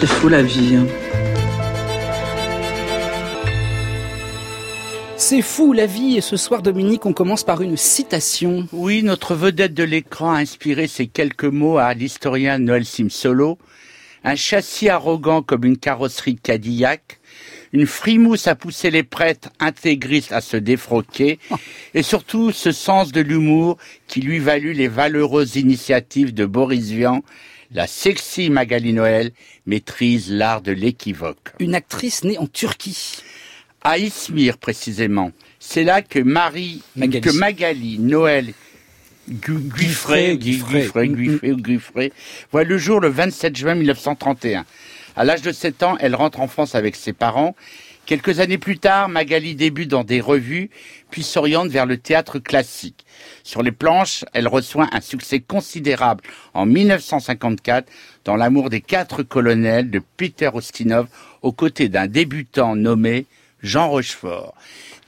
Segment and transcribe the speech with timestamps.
[0.00, 0.76] C'est fou la vie.
[0.76, 0.86] Hein.
[5.16, 8.68] C'est fou la vie et ce soir Dominique on commence par une citation.
[8.70, 13.58] Oui, notre vedette de l'écran a inspiré ces quelques mots à l'historien Noël Simsolo.
[14.22, 17.18] Un châssis arrogant comme une carrosserie Cadillac,
[17.72, 21.40] une frimousse à pousser les prêtres intégristes à se défroquer,
[21.94, 27.24] et surtout ce sens de l'humour qui lui valut les valeureuses initiatives de Boris Vian,
[27.72, 29.30] la sexy Magali Noël
[29.66, 31.52] maîtrise l'art de l'équivoque.
[31.58, 33.22] Une actrice née en Turquie.
[33.82, 35.32] À Izmir précisément.
[35.60, 37.20] C'est là que Marie, Magali.
[37.20, 38.52] que Magali Noël
[39.30, 42.12] Gu- Guiffré, Guiffré, Guiffré,
[42.50, 44.64] voit le jour le 27 juin 1931.
[45.16, 47.54] À l'âge de 7 ans, elle rentre en France avec ses parents.
[48.08, 50.70] Quelques années plus tard, Magali débute dans des revues,
[51.10, 53.04] puis s'oriente vers le théâtre classique.
[53.42, 57.86] Sur les planches, elle reçoit un succès considérable en 1954
[58.24, 61.06] dans L'amour des quatre colonels de Peter Ustinov
[61.42, 63.26] aux côtés d'un débutant nommé
[63.62, 64.54] Jean Rochefort.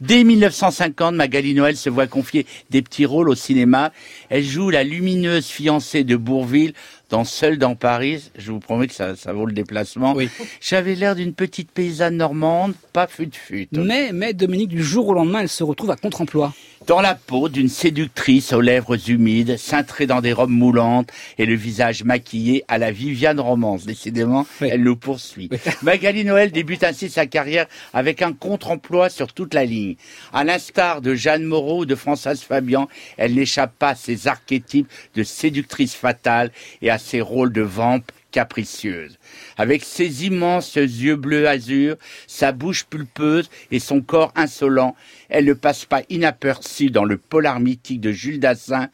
[0.00, 3.92] Dès 1950, Magali Noël se voit confier des petits rôles au cinéma.
[4.28, 6.74] Elle joue la lumineuse fiancée de Bourville
[7.10, 8.30] dans Seul dans Paris.
[8.36, 10.14] Je vous promets que ça, ça vaut le déplacement.
[10.14, 10.28] Oui.
[10.60, 13.68] J'avais l'air d'une petite paysanne normande, pas fut-fut.
[13.72, 16.52] Mais, mais Dominique du jour au lendemain elle se retrouve à contre-emploi.
[16.86, 21.54] Dans la peau d'une séductrice aux lèvres humides, cintrée dans des robes moulantes et le
[21.54, 23.84] visage maquillé à la Viviane Romance.
[23.84, 24.68] Décidément, Oui.
[24.72, 25.48] elle nous poursuit.
[25.52, 25.58] Oui.
[25.82, 29.96] Magali Noël débute ainsi sa carrière avec un contre-emploi sur toute la ligne.
[30.32, 32.88] À l'instar de Jeanne Moreau ou de Françoise Fabian,
[33.18, 36.50] elle n'échappe pas à ses archétypes de séductrice fatale
[36.80, 39.18] et à ses rôles de vampe capricieuse.
[39.56, 41.96] Avec ses immenses yeux bleus azur,
[42.28, 44.94] sa bouche pulpeuse et son corps insolent,
[45.28, 48.88] elle ne passe pas inaperçue dans le polar mythique de Jules Dassin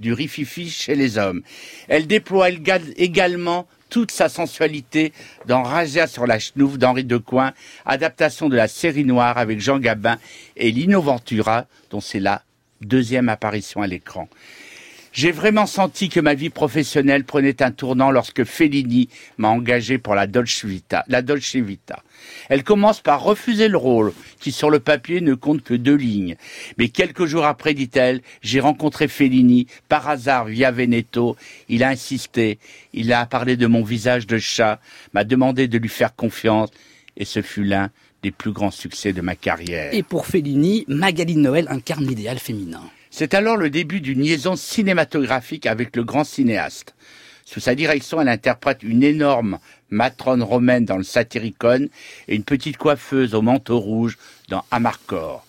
[0.00, 1.42] du rififi chez les hommes.
[1.88, 5.12] Elle déploie éga- également toute sa sensualité
[5.46, 7.52] dans Razzia sur la chenouf d'Henri Decoing,
[7.84, 10.18] adaptation de la série noire avec Jean Gabin
[10.56, 12.42] et Lino Ventura, dont c'est la
[12.80, 14.28] deuxième apparition à l'écran.
[15.12, 20.14] J'ai vraiment senti que ma vie professionnelle prenait un tournant lorsque Fellini m'a engagé pour
[20.14, 21.04] la Dolce Vita.
[21.06, 22.02] La Dolce Vita.
[22.48, 26.36] Elle commence par refuser le rôle, qui sur le papier ne compte que deux lignes.
[26.78, 31.36] Mais quelques jours après, dit-elle, j'ai rencontré Fellini, par hasard via Veneto.
[31.68, 32.58] Il a insisté,
[32.94, 34.80] il a parlé de mon visage de chat,
[35.12, 36.70] m'a demandé de lui faire confiance,
[37.18, 37.90] et ce fut l'un
[38.22, 39.92] des plus grands succès de ma carrière.
[39.92, 42.82] Et pour Fellini, Magali Noël incarne l'idéal féminin.
[43.14, 46.94] C'est alors le début d'une liaison cinématographique avec le grand cinéaste.
[47.44, 49.58] Sous sa direction, elle interprète une énorme
[49.90, 51.90] matrone romaine dans le Satyricon
[52.26, 54.16] et une petite coiffeuse au manteau rouge
[54.48, 55.44] dans Amarcord.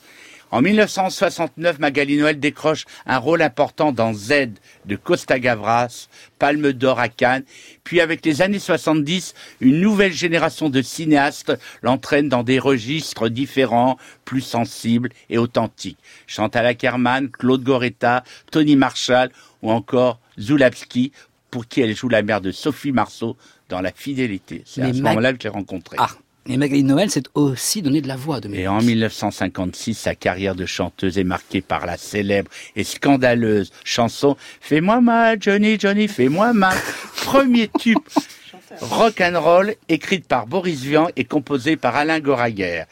[0.53, 4.51] En 1969, Magali Noël décroche un rôle important dans Z
[4.85, 7.43] de Costa Gavras, Palme d'Or à Cannes,
[7.83, 13.97] puis avec les années 70, une nouvelle génération de cinéastes l'entraîne dans des registres différents,
[14.25, 15.97] plus sensibles et authentiques.
[16.27, 19.31] Chantal Ackerman, Claude Goretta, Tony Marshall
[19.63, 21.13] ou encore Zulawski,
[21.49, 23.37] pour qui elle joue la mère de Sophie Marceau
[23.69, 24.61] dans La Fidélité.
[24.67, 25.97] C'est à ce Mag- moment-là que je l'ai rencontrée.
[25.99, 26.09] Ah,
[26.47, 28.65] et Magali Noël s'est aussi donné de la voix, Dominique.
[28.65, 34.35] Et en 1956, sa carrière de chanteuse est marquée par la célèbre et scandaleuse chanson
[34.59, 36.77] Fais-moi mal, Johnny, Johnny, fais-moi mal.
[37.23, 37.99] Premier tube
[38.81, 42.83] rock and roll écrite par Boris Vian et composée par Alain Goraguer.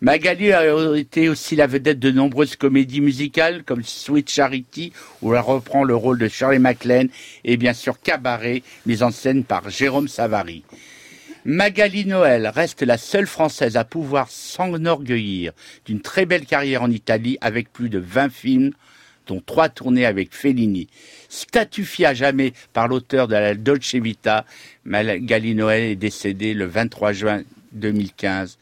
[0.00, 4.92] Magali a été aussi la vedette de nombreuses comédies musicales comme Sweet Charity
[5.22, 7.08] où elle reprend le rôle de Shirley MacLaine
[7.44, 10.64] et bien sûr Cabaret mise en scène par Jérôme Savary.
[11.44, 15.52] Magali Noël reste la seule Française à pouvoir s'enorgueillir
[15.84, 18.70] d'une très belle carrière en Italie avec plus de 20 films,
[19.26, 20.86] dont trois tournées avec Fellini.
[21.28, 24.44] Statufiée à jamais par l'auteur de la Dolce Vita,
[24.84, 27.42] Magali Noël est décédée le 23 juin
[27.72, 28.58] 2015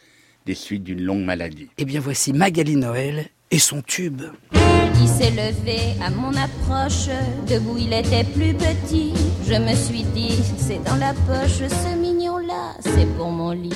[0.47, 1.69] des suites d'une longue maladie.
[1.77, 4.23] Eh bien voici Magali Noël et son tube.
[5.03, 7.09] Il s'est levé à mon approche,
[7.49, 9.13] debout il était plus petit.
[9.49, 12.20] Je me suis dit, c'est dans la poche, ce mignon-là,
[12.81, 13.73] c'est pour mon lit.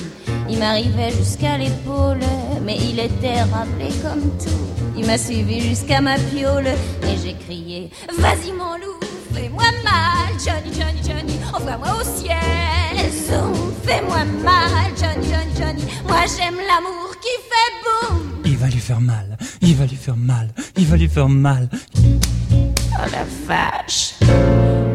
[0.49, 2.21] Il m'arrivait jusqu'à l'épaule,
[2.65, 4.65] mais il était rappelé comme tout.
[4.97, 9.01] Il m'a suivi jusqu'à ma piole, et j'ai crié, vas-y mon loup,
[9.35, 13.11] fais-moi mal, Johnny, Johnny, Johnny, envoie-moi au ciel.
[13.11, 18.21] Zoom, fais-moi mal, Johnny, Johnny, Johnny, moi j'aime l'amour qui fait boum.
[18.45, 21.69] Il va lui faire mal, il va lui faire mal, il va lui faire mal.
[21.97, 24.15] Oh la vache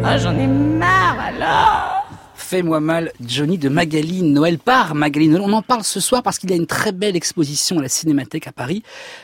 [0.02, 1.99] Oh j'en ai marre alors
[2.50, 5.44] Fais-moi mal, Johnny de Magali Noël par Magali Noël.
[5.46, 7.90] On en parle ce soir parce qu'il y a une très belle exposition à la
[7.90, 8.82] Cinémathèque à Paris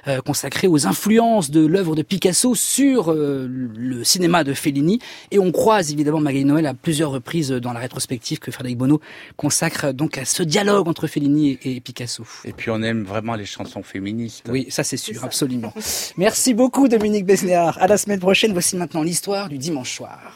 [0.07, 4.99] euh, consacrée aux influences de l'œuvre de Picasso sur euh, le cinéma de Fellini.
[5.31, 9.01] Et on croise évidemment Magali Noël à plusieurs reprises dans la rétrospective que Frédéric Bonneau
[9.37, 12.27] consacre donc à ce dialogue entre Fellini et, et Picasso.
[12.43, 14.45] Et puis on aime vraiment les chansons féministes.
[14.51, 15.73] Oui, ça c'est sûr, absolument.
[16.17, 17.79] Merci beaucoup Dominique Besnéard.
[17.81, 18.53] À la semaine prochaine.
[18.53, 20.31] Voici maintenant l'histoire du dimanche soir.